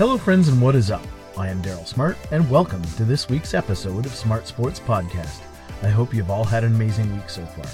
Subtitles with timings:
[0.00, 1.06] Hello, friends, and what is up?
[1.36, 5.42] I am Daryl Smart, and welcome to this week's episode of Smart Sports Podcast.
[5.82, 7.66] I hope you've all had an amazing week so far.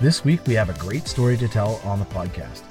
[0.00, 2.62] This week, we have a great story to tell on the podcast.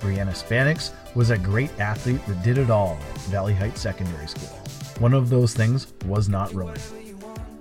[0.00, 4.48] Brianna Spanix was a great athlete that did it all at Valley Heights Secondary School.
[4.98, 6.80] One of those things was not rowing.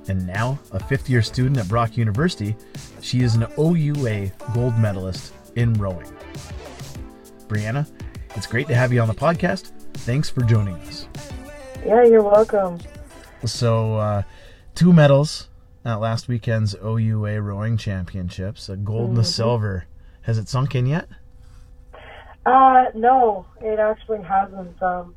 [0.07, 2.55] And now, a fifth year student at Brock University,
[3.01, 6.07] she is an OUA gold medalist in rowing.
[7.49, 7.91] Brianna,
[8.37, 9.73] it's great to have you on the podcast.
[10.03, 11.07] Thanks for joining us.
[11.85, 12.79] Yeah, you're welcome.
[13.45, 14.23] So, uh,
[14.75, 15.47] two medals
[15.85, 19.85] at last weekend's OUA rowing championships a gold and a silver.
[20.23, 21.07] Has it sunk in yet?
[22.45, 24.81] Uh, no, it actually hasn't.
[24.81, 25.15] Um,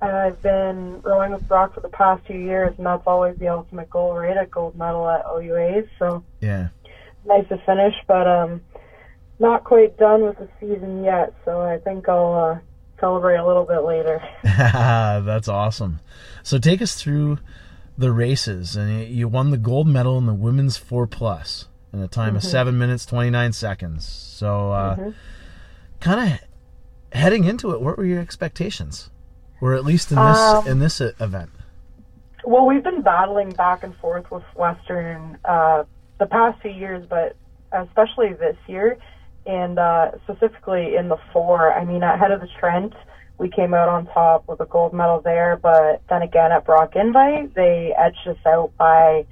[0.00, 3.90] I've been rowing with Brock for the past two years, and that's always the ultimate
[3.90, 4.36] goal, right?
[4.36, 5.88] A gold medal at OUAs.
[5.98, 6.68] So Yeah.
[7.24, 8.60] nice to finish, but um,
[9.38, 11.32] not quite done with the season yet.
[11.44, 12.58] So I think I'll uh,
[13.00, 14.22] celebrate a little bit later.
[14.44, 16.00] That's awesome.
[16.42, 17.38] So, take us through
[17.98, 18.76] the races.
[18.76, 22.44] And you won the gold medal in the women's 4 plus in a time of
[22.44, 24.06] 7 minutes 29 seconds.
[24.06, 25.12] So, uh,
[26.00, 29.10] kind of heading into it, what were your expectations?
[29.60, 31.50] Or at least in this Um, in this event?
[32.44, 35.82] Well, we've been battling back and forth with Western uh,
[36.18, 37.34] the past few years, but
[37.72, 38.96] especially this year,
[39.48, 41.72] and uh, specifically in the four.
[41.72, 42.92] I mean, at Head of the Trent,
[43.38, 46.94] we came out on top with a gold medal there, but then again at Brock
[46.94, 49.26] Invite, they edged us out by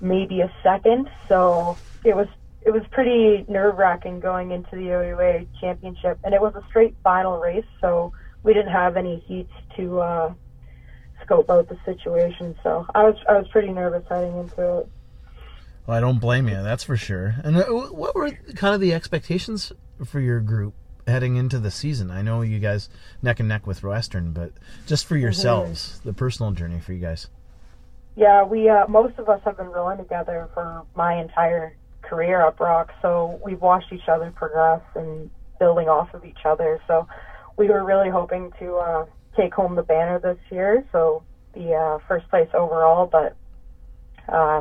[0.00, 1.08] maybe a second.
[1.28, 2.26] So it was
[2.62, 6.96] it was pretty nerve wracking going into the OUA championship, and it was a straight
[7.04, 10.00] final race, so we didn't have any heats to.
[10.00, 10.34] Uh,
[11.24, 12.56] scope out the situation.
[12.62, 14.88] So I was I was pretty nervous heading into it.
[15.88, 17.36] Well, I don't blame you, that's for sure.
[17.42, 19.72] And uh, what were kind of the expectations
[20.04, 20.74] for your group
[21.06, 22.10] heading into the season?
[22.10, 22.90] I know you guys
[23.22, 24.52] neck and neck with Western, but
[24.86, 27.28] just for yourselves, the personal journey for you guys.
[28.16, 32.58] Yeah, we uh, most of us have been rowing together for my entire career up
[32.58, 36.82] Brock, so we've watched each other progress and building off of each other.
[36.86, 37.08] So
[37.56, 39.06] we were really hoping to uh,
[39.38, 41.22] take home the banner this year, so
[41.54, 43.34] the uh, first place overall, but
[44.28, 44.60] uh,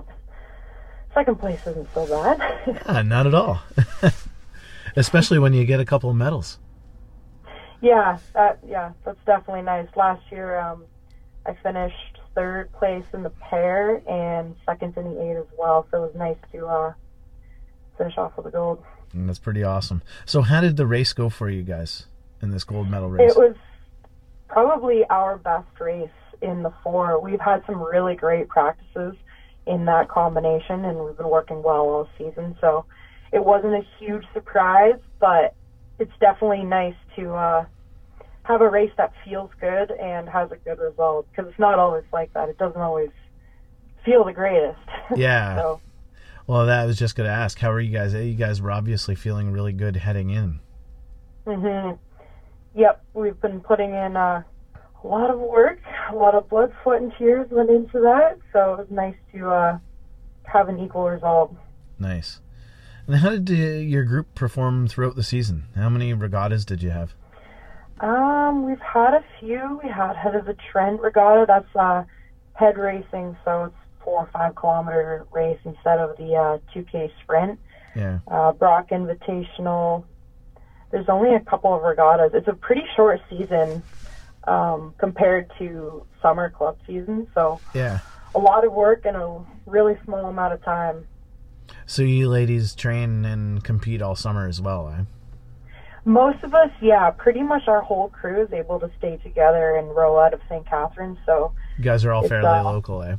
[1.17, 2.83] second place isn't so bad.
[2.85, 3.61] Ah, not at all.
[4.95, 6.59] Especially when you get a couple of medals.
[7.81, 9.87] Yeah, that yeah, that's definitely nice.
[9.95, 10.85] Last year, um,
[11.45, 15.87] I finished third place in the pair and second in the eight as well.
[15.91, 16.93] So it was nice to uh,
[17.97, 18.83] finish off with a gold.
[19.13, 20.01] And that's pretty awesome.
[20.25, 22.05] So, how did the race go for you guys
[22.41, 23.31] in this gold medal race?
[23.31, 23.55] It was
[24.47, 26.09] probably our best race
[26.41, 27.19] in the four.
[27.19, 29.15] We've had some really great practices
[29.67, 32.55] in that combination, and we've been working well all season.
[32.61, 32.85] So
[33.31, 35.53] it wasn't a huge surprise, but
[35.99, 37.65] it's definitely nice to uh,
[38.43, 42.05] have a race that feels good and has a good result because it's not always
[42.13, 42.49] like that.
[42.49, 43.09] It doesn't always
[44.05, 44.79] feel the greatest.
[45.15, 45.55] Yeah.
[45.55, 45.81] so
[46.47, 47.57] Well, that I was just going to ask.
[47.59, 48.13] How are you guys?
[48.13, 50.59] You guys were obviously feeling really good heading in.
[51.45, 51.91] hmm
[52.75, 54.43] Yep, we've been putting in uh,
[55.03, 55.79] a lot of work,
[56.11, 58.37] a lot of blood, sweat, and tears went into that.
[58.53, 59.79] So it was nice to uh,
[60.43, 61.55] have an equal result.
[61.99, 62.39] Nice.
[63.07, 65.65] And how did uh, your group perform throughout the season?
[65.75, 67.13] How many regattas did you have?
[67.99, 69.79] Um, we've had a few.
[69.83, 71.45] We had head of the Trent regatta.
[71.47, 72.03] That's uh,
[72.53, 77.59] head racing, so it's four or five kilometer race instead of the uh, 2K sprint.
[77.95, 78.19] Yeah.
[78.27, 80.03] Uh, Brock Invitational.
[80.91, 82.31] There's only a couple of regattas.
[82.33, 83.81] It's a pretty short season
[84.47, 87.99] um, compared to summer club season, so Yeah.
[88.33, 91.05] a lot of work in a really small amount of time.
[91.85, 95.03] So you ladies train and compete all summer as well, eh?
[96.05, 99.93] Most of us, yeah, pretty much our whole crew is able to stay together and
[99.93, 100.65] row out of St.
[100.65, 101.17] Catharines.
[101.25, 103.17] So, You guys are all fairly uh, local, eh?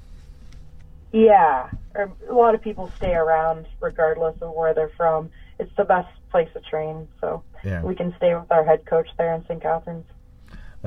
[1.13, 5.31] yeah, or a lot of people stay around regardless of where they're from.
[5.59, 7.83] It's the best place to train, so Yeah.
[7.83, 9.61] we can stay with our head coach there in St.
[9.61, 10.07] Catharines.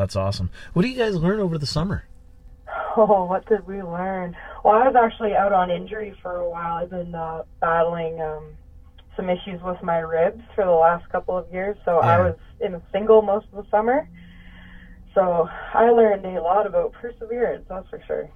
[0.01, 0.50] That's awesome.
[0.74, 2.06] What do you guys learn over the summer?
[2.98, 4.36] Oh, what did we learn?
[4.65, 6.74] Well, I was actually out on injury for a while.
[6.75, 8.57] I've been uh, battling um,
[9.15, 12.74] some issues with my ribs for the last couple of years, so I was in
[12.74, 14.09] a single most of the summer.
[15.15, 18.30] So I learned a lot about perseverance, that's for sure.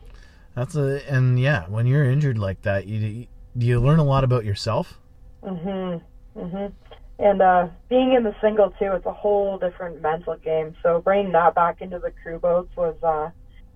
[0.56, 3.28] That's a and yeah, when you're injured like that, you
[3.58, 5.00] you learn a lot about yourself?
[5.44, 6.02] Mhm.
[6.38, 6.72] Mhm.
[7.18, 10.76] And uh being in the single too, it's a whole different mental game.
[10.84, 13.30] So bringing that back into the crew boats was uh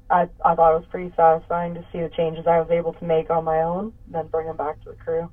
[0.10, 3.04] I I thought it was pretty satisfying to see the changes I was able to
[3.06, 5.30] make on my own, then bring them back to the crew.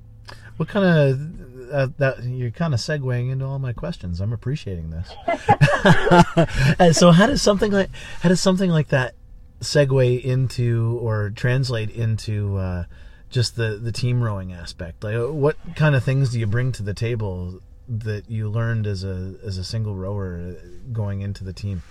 [0.57, 4.21] What kind of uh, that you're kind of segueing into all my questions.
[4.21, 5.13] I'm appreciating this.
[6.79, 7.89] and so, how does something like
[8.21, 9.15] how does something like that
[9.61, 12.83] segue into or translate into uh,
[13.29, 15.03] just the the team rowing aspect?
[15.03, 19.03] Like, what kind of things do you bring to the table that you learned as
[19.03, 20.55] a as a single rower
[20.91, 21.81] going into the team?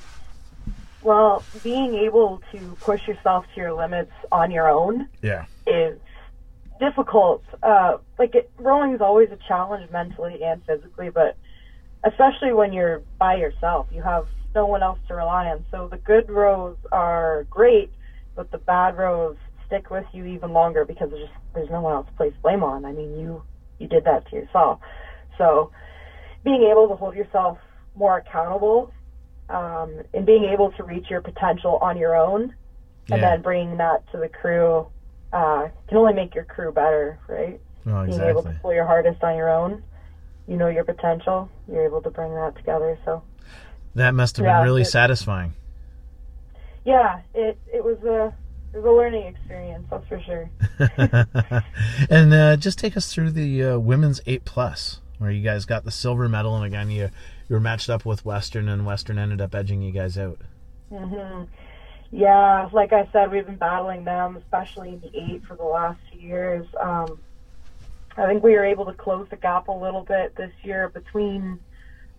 [1.02, 5.44] Well, being able to push yourself to your limits on your own Yeah.
[5.66, 5.98] is
[6.81, 7.44] difficult.
[7.62, 11.37] Uh, like it, rowing is always a challenge mentally and physically, but
[12.04, 15.64] especially when you're by yourself, you have no one else to rely on.
[15.70, 17.90] So the good rows are great,
[18.34, 21.93] but the bad rows stick with you even longer because there's just there's no one
[21.93, 22.84] else to place blame on.
[22.84, 23.43] I mean, you
[23.78, 24.81] you did that to yourself.
[25.38, 25.70] So
[26.46, 27.58] being able to hold yourself
[27.94, 28.90] more accountable
[29.50, 32.54] um, and being able to reach your potential on your own
[33.10, 33.31] and Yeah.
[33.32, 34.87] then bringing that to the crew
[35.32, 37.60] uh, can only make your crew better, right?
[37.87, 39.82] Oh, Being able to pull your hardest on your own,
[40.46, 42.96] you know your potential, you're able to bring that together.
[43.04, 43.22] So,
[43.96, 45.52] That must have Yeah, been really it- satisfying.
[46.84, 48.32] yeah, it it was a
[48.72, 50.50] it was a learning experience, that's for sure.
[52.10, 55.85] and uh, just take us through the uh, women's eight plus, where you guys got
[55.85, 57.11] the silver medal, and again you
[57.49, 60.39] you were matched up with Western, and Western ended up edging you guys out.
[60.89, 61.45] hmm
[62.11, 65.99] Yeah, like I said, we've been battling them, especially in the eight for the last
[66.11, 66.67] few years.
[66.81, 67.19] Um,
[68.17, 71.61] I think we were able to close the gap a little bit this year between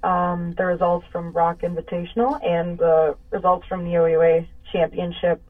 [0.03, 5.41] um, the results from Brock Invitational and the results from the OUA Championship.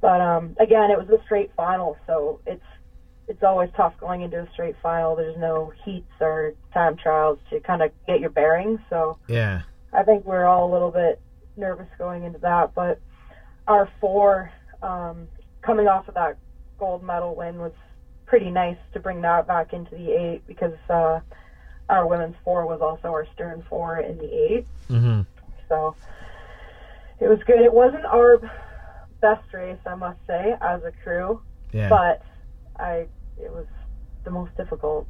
[0.00, 2.64] But um, again, it was a straight final, so it's
[3.30, 5.14] it's always tough going into a straight final.
[5.14, 9.18] There's no heats or time trials to kind of get your bearings, so.
[9.28, 9.62] Yeah,
[9.92, 11.20] I think we're all a little bit
[11.56, 12.98] nervous going into that, but
[13.68, 14.50] our four
[14.82, 15.28] um,
[15.62, 16.38] coming off of that
[16.78, 17.72] gold medal win was
[18.26, 21.20] pretty nice to bring that back into the eight because uh,
[21.88, 25.20] our women's four was also our stern four in the eight, hmm
[25.68, 25.94] so
[27.20, 27.60] it was good.
[27.60, 28.40] It wasn't our
[29.20, 31.40] best race, I must say, as a crew,
[31.72, 31.88] yeah.
[31.88, 32.24] but
[32.76, 33.06] I
[33.42, 33.66] it was
[34.24, 35.06] the most difficult.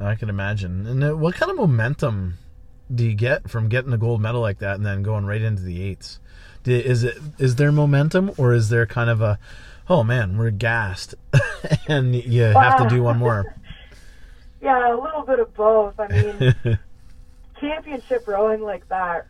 [0.00, 0.86] I can imagine.
[0.86, 2.34] And uh, what kind of momentum
[2.94, 5.62] do you get from getting a gold medal like that and then going right into
[5.62, 6.20] the eights?
[6.64, 9.38] Is it is there momentum or is there kind of a
[9.88, 11.14] oh man we're gassed
[11.88, 13.56] and you have to do one more?
[14.62, 15.98] yeah, a little bit of both.
[15.98, 16.78] I mean.
[17.60, 19.26] championship rowing like that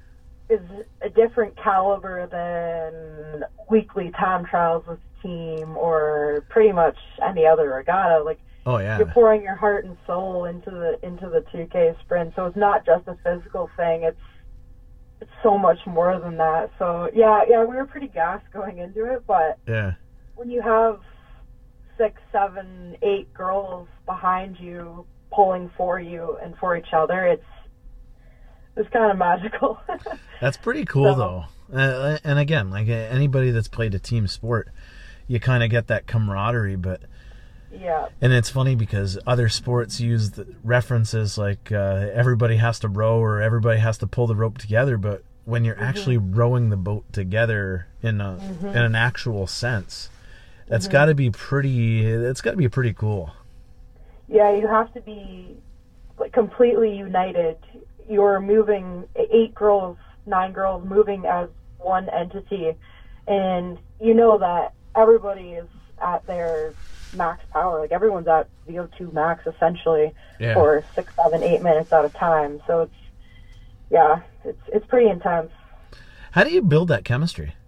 [0.49, 0.61] is
[1.03, 8.23] a different caliber than weekly time trials with team or pretty much any other regatta.
[8.23, 12.35] Like oh yeah, you're pouring your heart and soul into the into the 2K sprint,
[12.37, 14.03] so it's not just a physical thing.
[14.05, 14.19] It's
[15.21, 16.71] it's so much more than that.
[16.79, 19.95] So yeah, yeah, we were pretty gassed going into it, but yeah.
[20.37, 21.01] when you have
[21.97, 27.45] six, seven, eight girls behind you pulling for you and for each other, it's
[28.77, 29.81] it's kind of magical.
[30.41, 31.45] That's pretty cool So- though.
[31.71, 34.71] Uh, and again, like anybody that's played a team sport,
[35.29, 36.77] you kind of get that camaraderie.
[36.77, 37.03] But
[37.71, 42.89] yeah, and it's funny because other sports use the references like uh, everybody has to
[42.89, 44.97] row or everybody has to pull the rope together.
[44.97, 45.85] But when you're mm-hmm.
[45.85, 48.67] actually rowing the boat together in a mm-hmm.
[48.69, 50.09] in an actual sense,
[50.67, 50.93] that's mm-hmm.
[50.93, 52.17] got to be pretty.
[52.17, 53.33] That's got to be pretty cool.
[54.29, 55.57] yeah, you have to be
[56.19, 57.57] like completely united.
[58.09, 61.49] You're moving eight girls, nine girls moving as
[61.79, 62.75] one entity,
[63.27, 65.67] and you know that everybody is
[66.03, 66.75] at their
[67.15, 67.81] max power.
[67.81, 70.13] Like everyone's at VO2 max essentially.
[70.41, 70.55] Yeah.
[70.55, 72.61] for six, seven, eight minutes at a time.
[72.67, 72.95] So it's
[73.91, 75.51] yeah, it's it's pretty intense.
[76.33, 77.55] How do you build that chemistry?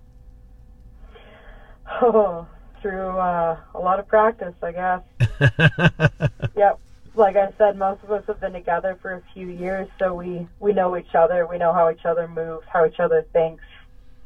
[2.03, 2.47] Oh,
[2.81, 5.03] through uh, a lot of practice, I guess.
[6.57, 6.79] Yep.
[7.15, 10.47] Like I said, most of us have been together for a few years, so we
[10.61, 11.47] we know each other.
[11.47, 13.65] We know how each other moves, how each other thinks.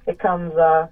[0.07, 0.89] It comes uh,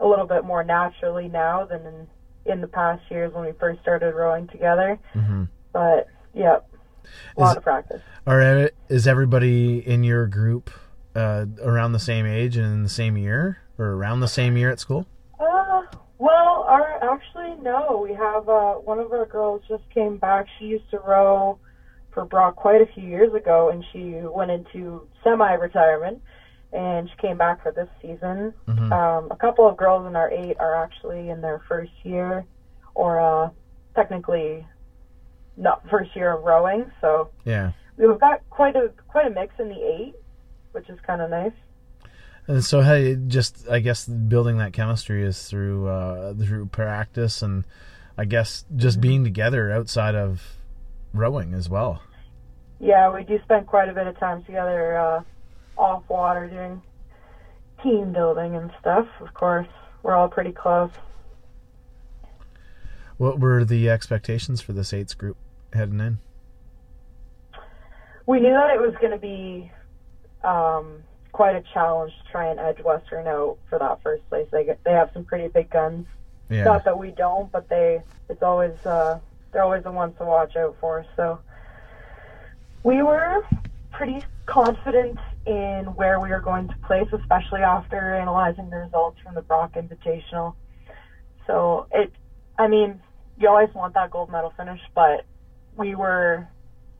[0.00, 2.06] a little bit more naturally now than in
[2.46, 4.98] in the past years when we first started rowing together.
[5.12, 6.66] hmm But yep,
[7.36, 8.00] a lot Is- of practice.
[8.26, 10.70] Are is everybody in your group
[11.14, 14.70] uh, around the same age and in the same year, or around the same year
[14.70, 15.06] at school?
[15.40, 15.82] Uh,
[16.18, 18.00] well, our actually no.
[18.08, 20.46] We have uh, one of our girls just came back.
[20.58, 21.58] She used to row
[22.12, 26.20] for Brock quite a few years ago, and she went into semi-retirement,
[26.72, 28.52] and she came back for this season.
[28.66, 28.92] Mhm.
[28.92, 32.44] Um, a couple of girls in our eight are actually in their first year,
[32.94, 33.50] or uh,
[33.94, 34.66] technically
[35.56, 36.90] not first year of rowing.
[37.00, 37.72] So Yeah.
[37.96, 40.14] we've got quite a quite a mix in the eight,
[40.72, 41.52] which is kind of nice.
[42.46, 47.64] And so, you just I guess building that chemistry is through uh, through practice and
[48.16, 50.56] I guess just being together outside of
[51.12, 52.02] rowing as well.
[52.80, 55.22] Yeah, we do spend quite a bit of time together uh,
[55.78, 56.82] off water doing
[57.82, 59.06] team building and stuff.
[59.20, 59.68] Of course,
[60.02, 60.90] we're all pretty close.
[63.16, 65.36] What were the expectations for this eights group
[65.72, 66.18] heading in?
[68.26, 69.70] We knew that it was going to be
[70.44, 74.46] um, quite a challenge to try and edge Western out for that first place.
[74.52, 76.06] They get, they have some pretty big guns.
[76.50, 76.64] Yeah.
[76.64, 79.18] Not that we don't, but they it's always uh,
[79.52, 81.04] they're always the ones to watch out for.
[81.16, 81.38] So
[82.84, 83.44] we were
[83.92, 89.34] pretty confident in where we are going to place, especially after analyzing the results from
[89.34, 90.54] the Brock Invitational.
[91.46, 92.12] So it,
[92.58, 93.00] I mean,
[93.38, 95.24] you always want that gold medal finish, but
[95.76, 96.46] we were,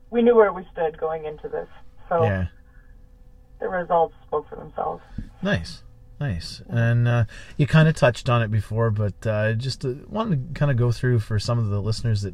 [0.09, 1.67] we knew where we stood going into this.
[2.07, 2.47] So Yeah.
[3.59, 5.03] the results spoke for themselves.
[5.41, 5.83] Nice,
[6.19, 6.61] nice.
[6.67, 7.25] And uh,
[7.57, 10.77] you kind of touched on it before, but uh, just uh, wanted to kind of
[10.77, 12.33] go through for some of the listeners that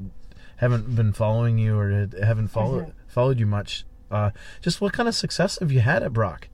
[0.58, 3.84] haven't been following you or haven't followed followed you much.
[4.12, 4.32] Uh,
[4.62, 6.48] just what kind of success have you had at Brock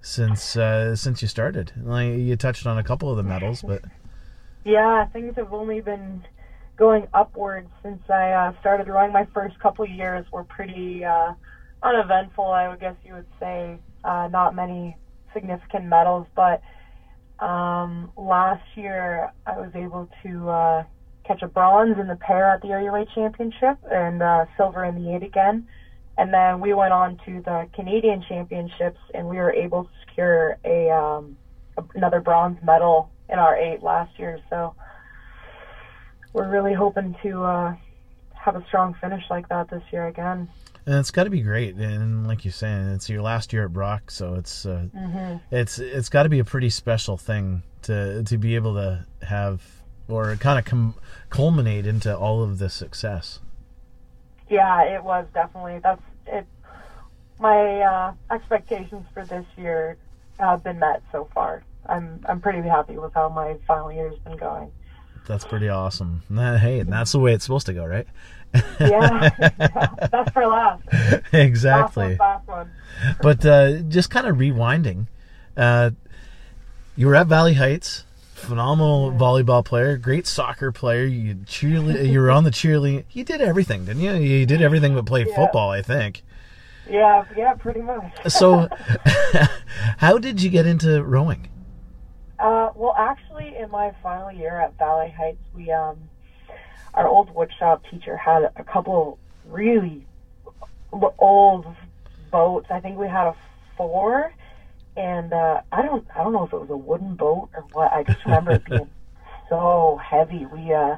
[0.00, 1.72] since uh, since you started?
[1.82, 3.82] Like you touched on a couple of the medals, but
[4.64, 6.24] Yeah, things have only been
[6.76, 9.12] going upwards since I uh, started rowing.
[9.12, 11.32] My first couple years were pretty uh,
[11.82, 13.78] uneventful, I would guess you would say.
[14.04, 14.96] Uh, not many
[15.32, 16.60] significant medals, but
[17.44, 20.84] um, last year I was able to uh,
[21.24, 25.14] catch a bronze in the pair at the weight championship and uh, silver in the
[25.14, 25.66] eight again.
[26.18, 30.58] And then we went on to the Canadian championships and we were able to secure
[30.64, 31.36] a um,
[31.94, 34.38] another bronze medal in our eight last year.
[34.50, 34.74] So
[36.32, 37.74] we're really hoping to uh,
[38.34, 40.48] have a strong finish like that this year again.
[40.86, 41.76] and it's got to be great.
[41.76, 45.78] And like you're saying, it's your last year at Brock, so it's uh, hmm it's
[45.78, 49.62] it's got to be a pretty special thing to to be able to have
[50.08, 50.94] or kind of com-
[51.30, 53.40] culminate into all of this success.
[54.52, 56.46] Yeah, it was definitely that's it.
[57.40, 59.96] My uh, expectations for this year
[60.38, 61.64] have been met so far.
[61.86, 64.70] I'm I'm pretty happy with how my final year's been going.
[65.26, 66.22] That's pretty awesome.
[66.28, 68.06] Hey, and that's the way it's supposed to go, right?
[68.78, 69.30] Yeah,
[70.10, 70.82] that's for last.
[70.92, 72.08] Last exactly.
[72.08, 72.70] one, last one.
[73.22, 75.06] But uh, just kind of rewinding,
[75.56, 75.92] uh,
[76.94, 78.04] you were at Valley Heights,
[78.42, 81.04] phenomenal volleyball player, great soccer player.
[81.04, 83.04] You cheerle- you were on the cheerleading.
[83.12, 84.12] You did everything, didn't you?
[84.14, 85.34] You did everything but play Yeah.
[85.34, 86.22] football, I think.
[86.88, 88.04] Yeah, yeah, pretty much.
[88.28, 88.68] So,
[89.98, 91.48] how did you get into rowing?
[92.38, 95.96] Uh, well, actually, in my final year at Valley Heights, we um,
[96.94, 100.04] our old woodshop teacher had a couple really
[101.18, 101.66] old
[102.30, 102.66] boats.
[102.70, 103.34] I think we had a
[103.76, 104.32] four,
[104.96, 107.92] and uh, I don't I don't know if it was a wooden boat or what.
[107.92, 108.88] I just remember it being
[109.48, 110.46] so heavy.
[110.46, 110.96] We uh,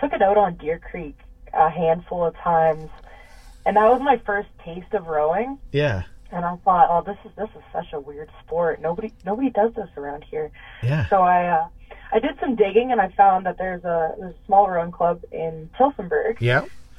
[0.00, 1.16] took it out on Deer Creek
[1.52, 2.90] a handful of times,
[3.66, 5.58] and that was my first taste of rowing.
[5.70, 8.80] Yeah, And I thought, oh, this is this is such a weird sport.
[8.80, 10.50] Nobody nobody does this around here.
[10.82, 11.68] yeah, So I uh,
[12.12, 15.22] I did some digging and I found that there's a there's a small rowing club
[15.32, 16.36] in Tillsonburg.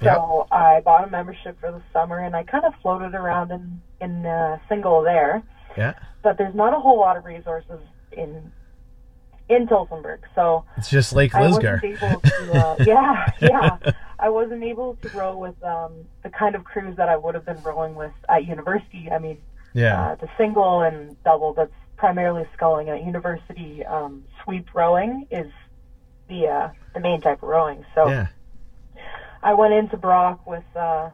[0.02, 0.16] yeah.
[0.16, 3.82] So I bought a membership for the summer and I kind of floated around in
[4.02, 5.44] in uh, single there.
[5.77, 5.94] Yeah.
[6.22, 7.80] But there's not a whole lot of resources
[8.12, 8.51] in
[9.50, 10.20] in Tillsonburg.
[10.36, 11.82] So It's just Lake Lisgar.
[11.82, 12.53] to.
[12.53, 13.77] Uh, yeah, yeah.
[14.20, 15.92] I wasn't able to row with um,
[16.24, 19.10] the kind of crews that I would have been rowing with at university.
[19.12, 19.38] I mean,
[19.74, 25.51] Yeah, uh, the single and double that's primarily sculling at university um, sweep rowing is
[26.30, 27.86] the uh, the main type of rowing.
[27.94, 28.27] So yeah.
[29.42, 31.10] I went into Brock with uh,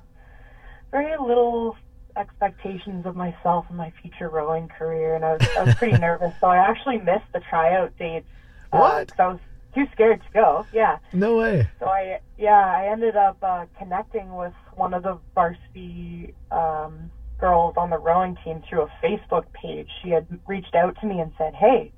[0.91, 1.75] very little
[2.17, 6.33] expectations of myself and my future rowing career, and I was I was pretty nervous.
[6.41, 8.27] So I actually missed the tryout dates.
[8.73, 9.07] uh, What?
[9.09, 9.39] 'cause I was
[9.75, 10.65] too scared to go.
[10.73, 10.97] Yeah.
[11.13, 11.67] No way.
[11.79, 17.75] So I, yeah, I ended up uh, connecting with one of the varsity um, girls
[17.77, 19.87] on the rowing team through a Facebook page.
[20.01, 21.91] She had reached out to me and said, "Hey,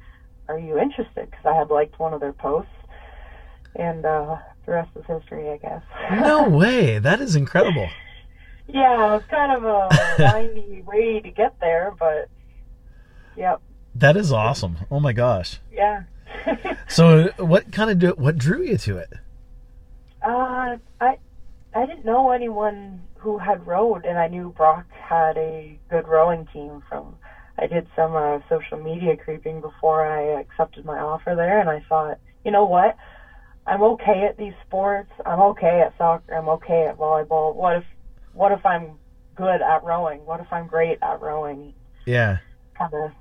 [0.50, 2.70] are you interested?" Because I had liked one of their posts,
[3.76, 5.82] and uh, the rest is history, I guess.
[6.12, 7.00] No way.
[7.00, 7.88] That is incredible.
[8.74, 9.90] Yeah, it was kind of a
[10.34, 12.30] windy way to get there, but
[13.36, 13.62] yep,
[13.96, 14.78] That is awesome.
[14.90, 15.60] Oh my gosh.
[15.72, 16.04] yeah.
[16.88, 19.14] So, what kind of do, what drew you to it?
[20.26, 21.18] Uh, I
[21.74, 26.48] I didn't know anyone who had rowed, and I knew Brock had a good rowing
[26.52, 26.84] team.
[26.90, 27.16] From
[27.58, 31.82] I did some uh, social media creeping before I accepted my offer there, and I
[31.88, 32.98] thought, you know what,
[33.66, 35.12] I'm okay at these sports.
[35.26, 36.34] I'm okay at soccer.
[36.36, 37.56] I'm okay at volleyball.
[37.56, 37.84] What if
[38.34, 39.00] what if I'm
[39.36, 40.26] good at rowing?
[40.26, 41.74] What if I'm great at rowing?
[42.06, 42.38] Yeah.
[42.78, 43.12] Kind of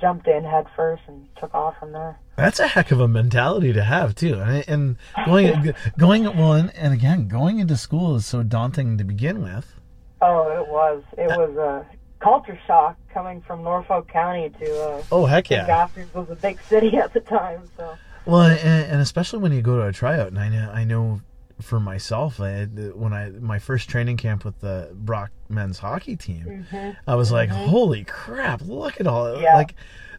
[0.00, 2.18] jumped in head first and took off from there.
[2.36, 6.74] That's a heck of a mentality to have too, and, and going going well, and,
[6.74, 9.74] and again, going into school is so daunting to begin with.
[10.22, 11.02] Oh, it was.
[11.18, 11.86] It was a
[12.20, 14.82] culture shock coming from Norfolk County to.
[14.82, 15.66] Uh, Oh heck yeah!
[15.66, 17.94] Catharines was a big city at the time, so.
[18.24, 18.58] Well, and,
[18.92, 21.20] and especially when you go to a tryout, and I know, I know
[21.60, 26.66] for myself, I when I my first training camp with the Brock men's hockey team,
[27.06, 28.60] I was like, "Holy crap!
[28.62, 29.56] Look at all Yeah.
[29.56, 29.74] like."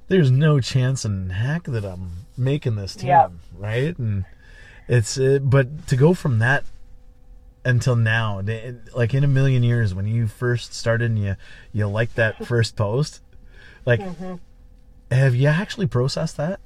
[0.09, 3.29] There's no chance in heck that I'm making this team, Yeah.
[3.57, 3.97] right?
[3.97, 4.25] And
[4.89, 6.65] it's uh, but to go from that
[7.63, 8.41] until now,
[8.93, 11.35] like in a million years, when you first started and you
[11.71, 13.21] you liked that first post,
[13.85, 14.35] like, Mm-hmm.
[15.09, 16.59] have you actually processed that?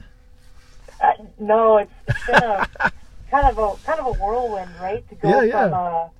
[0.99, 2.67] Uh, no, it's, it's been a
[3.29, 5.07] kind of a kind of a whirlwind, right?
[5.09, 5.69] To go Yeah, yeah.
[5.69, 6.11] from a,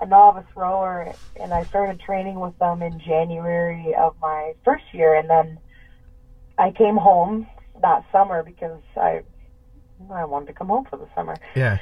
[0.00, 5.14] a novice rower, and I started training with them in January of my first year,
[5.14, 5.58] and then
[6.58, 7.46] I came home
[7.82, 9.22] that summer because I
[10.12, 11.36] I wanted to come home for the summer.
[11.54, 11.78] Yeah.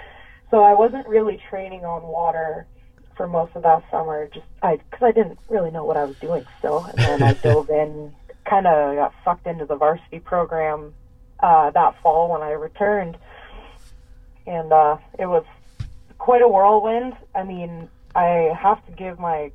[0.51, 2.67] So I wasn't really training on water
[3.17, 6.17] for most of that summer, just I because I didn't really know what I was
[6.21, 8.15] doing still, and then I dove in,
[8.49, 10.95] kind of got sucked into the varsity program
[11.41, 13.17] uh, that fall when I returned,
[14.47, 15.45] and uh, it was
[16.19, 17.15] quite a whirlwind.
[17.35, 19.53] I mean, I have to give my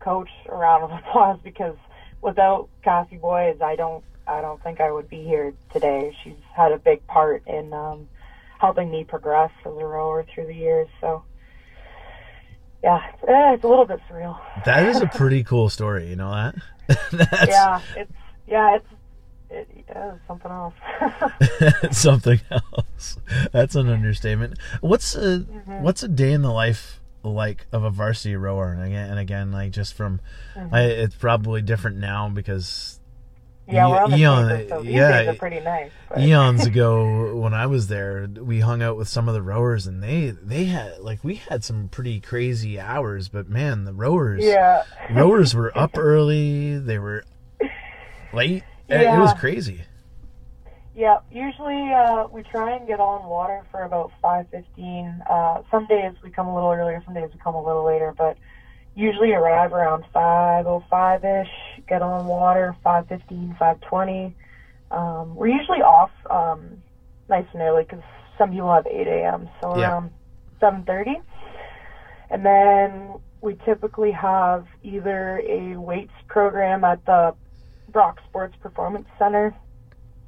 [0.00, 1.76] coach a round of applause because
[2.20, 6.16] without Cassie Boys, I don't I don't think I would be here today.
[6.22, 8.08] She's had a big part in um,
[8.58, 10.88] helping me progress as a rower through the years.
[11.00, 11.22] So,
[12.82, 14.38] yeah, it's, eh, it's a little bit surreal.
[14.64, 16.54] That is a pretty cool story, you know that?
[17.48, 18.12] Yeah, it's
[18.46, 18.86] yeah, it's
[19.50, 20.74] it, yeah, something else.
[21.96, 23.16] something else.
[23.52, 24.58] That's an understatement.
[24.80, 25.82] What's a Mm-hmm.
[25.82, 28.72] what's a day in the life like of a varsity rower?
[28.72, 30.20] And again, and again, like just from,
[30.56, 30.74] Mm-hmm.
[30.74, 32.98] I, it's probably different now because
[33.68, 35.90] yeah, the Eon- so yeah, pretty nice.
[36.08, 39.88] But, eons ago when I was there, we hung out with some of the rowers,
[39.88, 43.28] and they they had like we had some pretty crazy hours.
[43.28, 46.78] But man, the rowers yeah, rowers were up early.
[46.78, 47.24] They were
[48.32, 48.62] late.
[48.88, 49.82] It- It was crazy.
[50.94, 51.18] yeah.
[51.30, 55.22] Usually, uh, we try and get on water for about five fifteen.
[55.28, 58.14] Uh, some days we come a little earlier, some days we come a little later,
[58.16, 58.36] but
[58.94, 61.50] usually arrive around five oh five ish.
[61.88, 64.34] Get on water five fifteen, five twenty.
[64.90, 66.80] Um, we're usually off um,
[67.28, 68.02] nice and early because
[68.38, 69.48] some people have eight a.m.
[69.60, 69.90] So Yeah.
[69.90, 70.10] around
[70.60, 71.20] seven thirty,
[72.30, 77.34] and then we typically have either a weights program at the
[77.96, 79.56] Brock Sports Performance Center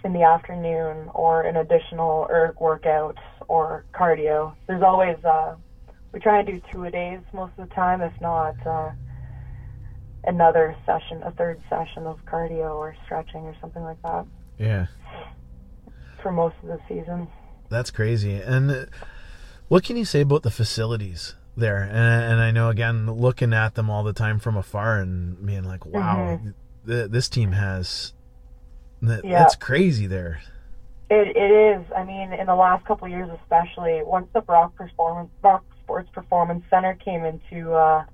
[0.02, 4.54] in the afternoon, or an additional erg workout or cardio.
[4.66, 5.54] There's always uh,
[6.12, 8.92] we try and do two a days most of the time, if not uh,
[10.24, 14.24] another session, a third session of cardio or stretching or something like that
[14.58, 14.86] Yeah.
[16.22, 17.28] for most of the season.
[17.68, 18.36] That's crazy.
[18.36, 18.84] And uh,
[19.68, 21.82] what can you say about the facilities there?
[21.82, 21.92] And,
[22.32, 25.84] and I know again, looking at them all the time from afar and being like,
[25.84, 26.40] wow,
[26.86, 28.12] th- this team has.
[29.02, 29.38] That, Yeah.
[29.40, 30.40] That's crazy there.
[31.10, 31.84] It it is.
[31.96, 36.10] I mean, in the last couple of years, especially once the Brock Performance Brock Sports
[36.12, 38.04] Performance Center came into uh,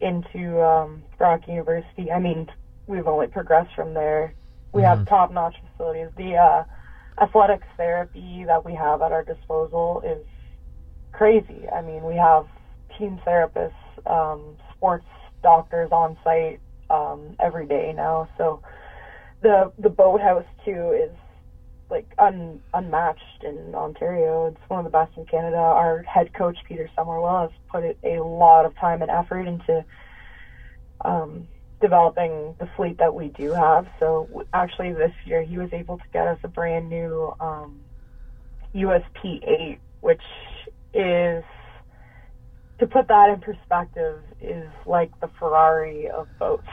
[0.00, 2.10] into um, Brock University.
[2.10, 2.50] I mean,
[2.86, 4.34] we've only progressed from there.
[4.72, 6.08] We have top notch facilities.
[6.16, 6.64] The uh,
[7.20, 10.24] athletics therapy that we have at our disposal is
[11.12, 11.68] crazy.
[11.74, 12.46] I mean, we have
[12.98, 13.72] team therapists,
[14.06, 15.06] um, sports
[15.42, 18.28] doctors on site um, every day now.
[18.36, 18.60] So
[19.42, 21.10] the the boathouse too is
[21.90, 24.46] like un, unmatched in Ontario.
[24.46, 25.56] It's one of the best in Canada.
[25.56, 29.84] Our head coach Peter Summerwell has put a lot of time and effort into
[31.04, 31.48] um,
[31.80, 33.86] developing the fleet that we do have.
[33.98, 37.80] So actually, this year he was able to get us a brand new um,
[38.74, 40.20] USP 8, which
[40.92, 41.44] is
[42.78, 46.66] to put that in perspective is like the Ferrari of boats.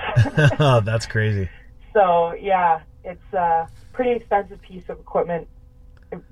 [0.60, 1.50] oh, that's crazy.
[1.94, 5.48] So yeah, it's a pretty expensive piece of equipment.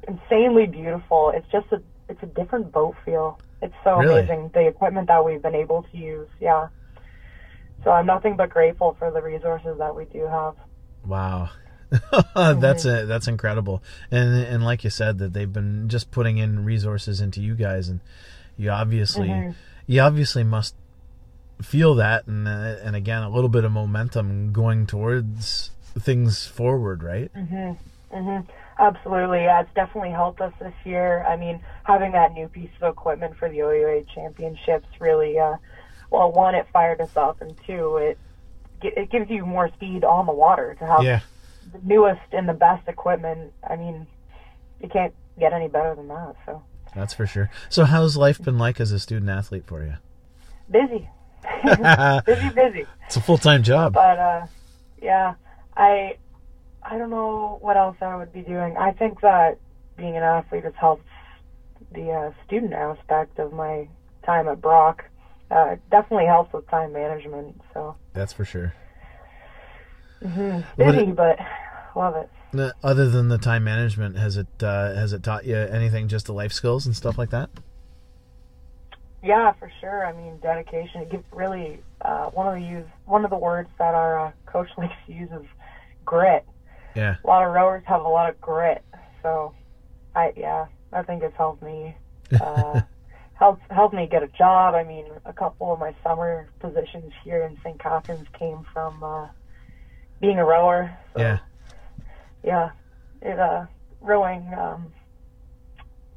[0.07, 1.31] Insanely beautiful.
[1.35, 3.39] It's just a it's a different boat feel.
[3.61, 4.19] It's so Really?
[4.21, 6.27] amazing the equipment that we've been able to use.
[6.39, 6.67] Yeah.
[7.83, 10.55] So I'm nothing but grateful for the resources that we do have.
[11.05, 11.49] Wow.
[12.35, 13.83] that's a, that's incredible.
[14.11, 17.87] And and like you said that they've been just putting in resources into you guys
[17.89, 17.99] and
[18.57, 19.29] you obviously
[19.87, 20.75] you obviously must
[21.61, 27.03] feel that and uh, and again a little bit of momentum going towards things forward,
[27.03, 27.31] right?
[27.35, 27.77] mhm
[28.11, 28.45] mhm
[28.79, 29.43] Absolutely.
[29.43, 31.23] Yeah, it's definitely helped us this year.
[31.25, 35.57] I mean, having that new piece of equipment for the OUA championships really, uh,
[36.09, 38.17] well, one, it fired us up, and two, it
[38.81, 41.19] it gives you more speed on the water to have Yeah.
[41.71, 43.53] the newest and the best equipment.
[43.63, 44.07] I mean,
[44.81, 46.35] you can't get any better than that.
[46.47, 46.63] So
[46.95, 47.49] That's for sure.
[47.69, 49.95] So, how's life been like as a student athlete for you?
[50.69, 51.07] busy,
[52.25, 52.85] busy, busy.
[53.05, 53.93] It's a full time job.
[53.93, 54.45] But uh,
[55.01, 55.35] yeah,
[55.75, 56.17] I
[56.81, 58.77] I don't know what else I would be doing.
[58.77, 59.57] I think that
[59.97, 61.05] being an athlete has helped
[61.93, 63.87] the uh, student aspect of my
[64.25, 65.05] time at Brock.
[65.51, 67.61] Uh, definitely helps with time management.
[67.73, 68.73] So That's for sure.
[70.23, 70.81] Mm-hmm.
[70.81, 71.37] Busy, but
[71.95, 72.29] love it.
[72.83, 76.33] Other than the time management, has it uh, has it taught you anything, just the
[76.33, 77.49] life skills and stuff like that?
[79.23, 80.05] Yeah, for sure.
[80.05, 81.01] I mean, dedication.
[81.01, 84.31] It gives really uh, one of the use one of the words that our uh,
[84.45, 85.47] coach likes to use is
[86.05, 86.45] grit.
[86.95, 87.15] Yeah.
[87.23, 88.83] A lot of rowers have a lot of grit,
[89.23, 89.55] so
[90.15, 91.95] I yeah, I think it's helped me.
[92.39, 92.81] Uh,
[93.35, 94.75] helped helped me get a job.
[94.75, 97.79] I mean, a couple of my summer positions here in St.
[97.79, 99.27] Catharines came from uh,
[100.21, 100.95] being a rower.
[101.13, 101.39] So, Yeah.
[102.43, 102.71] Yeah,
[103.21, 103.65] it uh,
[104.01, 104.91] rowing um,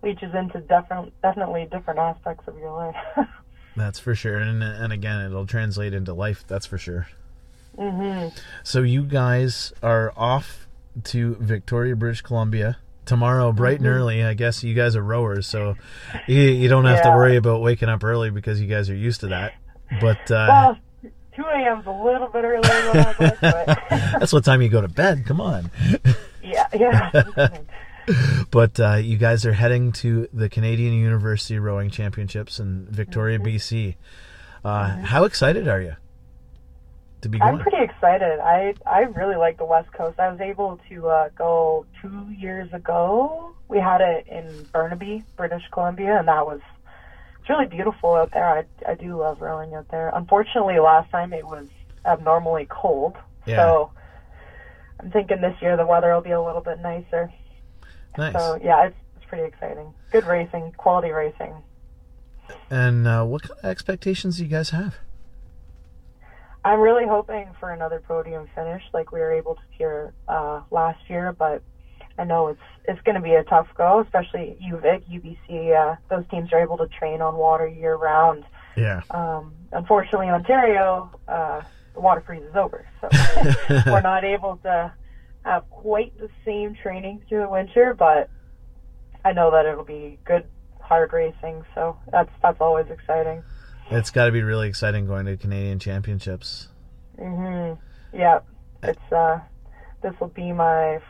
[0.03, 3.29] reaches into different, definitely different aspects of your life.
[3.77, 4.39] That's for sure.
[4.39, 6.45] And and again, it'll translate into life.
[6.47, 7.09] That's for sure.
[7.77, 8.35] Mm-hmm.
[8.63, 10.67] So you guys are off
[11.05, 14.25] to Victoria, British Columbia tomorrow, bright and early.
[14.25, 15.77] I guess you guys are rowers, so
[16.27, 19.21] you, you don't have to worry about waking up early because you guys are used
[19.21, 19.55] to that.
[20.01, 20.79] But uh, Well,
[21.37, 21.81] 2 a.m.
[21.81, 23.67] is a little bit earlier than I but
[24.19, 25.25] that's what time you go to bed.
[25.27, 25.71] Come on.
[26.43, 27.49] yeah, yeah.
[28.51, 33.97] But uh, you guys are heading to the Canadian University Rowing Championships in Victoria, BC.
[34.65, 35.97] Uh, How excited are you
[37.23, 37.55] to be going?
[37.55, 38.39] I'm pretty excited.
[38.41, 40.21] I I really like the West Coast.
[40.21, 43.53] I was able to uh, go two years ago.
[43.69, 46.61] We had it in Burnaby, British Columbia, and that was
[47.47, 48.45] it's really beautiful out there.
[48.45, 50.11] I I do love rowing out there.
[50.15, 51.69] Unfortunately, last time it was
[52.05, 53.57] abnormally cold, Yeah.
[53.57, 53.91] so
[55.01, 57.33] I'm thinking this year the weather will be a little bit nicer.
[58.19, 58.33] nice.
[58.35, 59.95] So yeah, it's it's pretty exciting.
[60.11, 61.55] Good racing, quality racing.
[62.69, 64.97] And uh, what kind of expectations do you guys have?
[66.65, 70.99] I'm really hoping for another podium finish like we were able to here uh, last
[71.09, 71.63] year, but
[72.19, 75.75] I know it's it's going to be a tough go, especially UVic, UBC.
[75.77, 78.45] Uh, those teams are able to train on water year round.
[78.77, 79.03] Yeah.
[79.11, 81.63] Um, unfortunately, Ontario, uh,
[81.95, 83.09] the water freezes over, so
[83.87, 84.93] we're not able to
[85.45, 87.95] have quite the same training through the winter.
[87.95, 88.31] But
[89.25, 90.45] I know that it'll be good,
[90.81, 93.43] hard racing, so that's that's always exciting.
[93.91, 96.69] It's got to be really exciting going to Canadian Championships.
[97.19, 97.79] Mhm.
[98.13, 98.41] Yeah.
[98.83, 99.41] It's uh
[100.03, 101.01] this will be my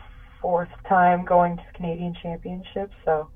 [0.41, 3.29] fourth time going to the Canadian Championships, so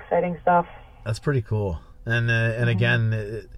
[0.00, 0.66] exciting stuff.
[1.04, 1.80] That's pretty cool.
[2.04, 3.50] And uh, and again, it,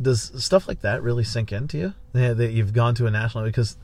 [0.00, 1.94] does stuff like that really sink into you?
[2.14, 3.76] Yeah, that you've gone to a national because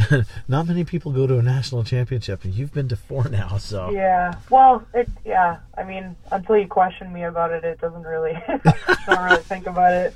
[0.48, 3.56] not many people go to a national championship, and you've been to four now.
[3.58, 4.34] So Yeah.
[4.50, 9.24] Well, it yeah, I mean, until you question me about it, it doesn't really don't
[9.24, 10.14] really think about it.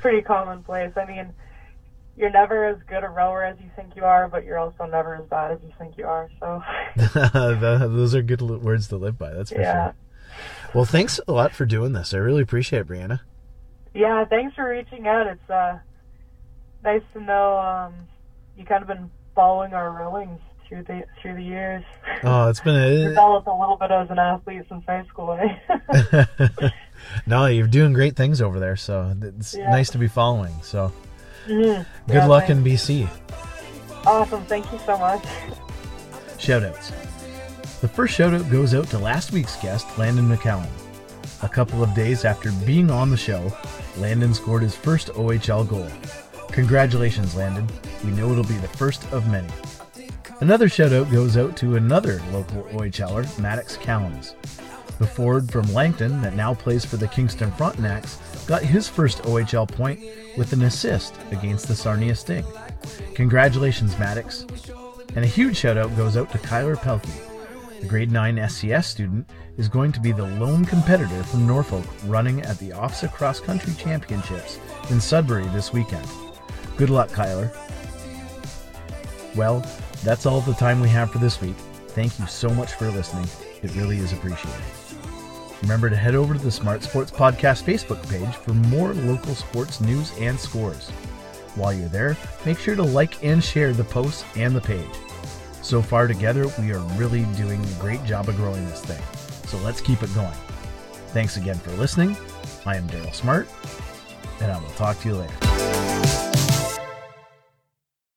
[0.00, 0.92] Pretty commonplace.
[0.96, 1.32] I mean,
[2.16, 5.14] you're never as good a rower as you think you are, but you're also never
[5.16, 6.28] as bad as you think you are.
[6.40, 6.62] So,
[7.32, 9.32] those are good words to live by.
[9.32, 9.84] That's for yeah.
[9.86, 9.94] sure.
[10.74, 12.12] Well, thanks a lot for doing this.
[12.12, 13.20] I really appreciate it, Brianna.
[13.94, 15.26] Yeah, thanks for reaching out.
[15.26, 15.78] It's uh
[16.84, 17.94] nice to know um
[18.56, 21.84] you kind of been following our rowings through the through the years.
[22.22, 26.24] Oh, it's been a Developed a little bit as an athlete since high school, eh?
[27.26, 27.46] no.
[27.46, 29.70] You're doing great things over there, so it's Yeah.
[29.70, 30.54] nice to be following.
[30.62, 30.92] So
[31.46, 31.86] Mhm.
[32.06, 32.58] good Yeah, luck thanks.
[32.58, 33.08] in BC.
[34.06, 35.22] Awesome, thank you so much.
[36.38, 36.92] Shoutouts.
[37.80, 40.68] The first shoutout goes out to last week's guest, Landon McCallum.
[41.42, 43.52] A couple of days after being on the show,
[43.98, 45.86] Landon scored his first OHL goal.
[46.52, 47.68] Congratulations, Landon.
[48.04, 49.48] We know it'll be the first of many.
[50.40, 54.34] Another shoutout goes out to another local OHLer, Maddox Callums.
[54.98, 59.68] The forward from Langton that now plays for the Kingston Frontenacs got his first OHL
[59.68, 60.00] point
[60.36, 62.44] with an assist against the Sarnia Sting.
[63.14, 64.46] Congratulations, Maddox.
[65.14, 67.80] And a huge shout out goes out to Kyler Pelkey.
[67.80, 72.42] The grade 9 SCS student is going to be the lone competitor from Norfolk running
[72.42, 74.58] at the OFSAA Cross Country Championships
[74.90, 76.06] in Sudbury this weekend.
[76.76, 77.54] Good luck, Kyler.
[79.34, 79.60] Well,
[80.04, 81.56] that's all the time we have for this week.
[81.88, 83.28] Thank you so much for listening.
[83.62, 84.60] It really is appreciated.
[85.66, 89.80] Remember to head over to the Smart Sports Podcast Facebook page for more local sports
[89.80, 90.90] news and scores.
[91.56, 94.86] While you're there, make sure to like and share the posts and the page.
[95.62, 99.02] So far together, we are really doing a great job of growing this thing.
[99.48, 100.30] So let's keep it going.
[101.08, 102.16] Thanks again for listening.
[102.64, 103.48] I am Daryl Smart,
[104.40, 106.25] and I will talk to you later.